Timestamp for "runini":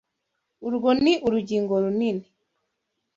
1.83-2.25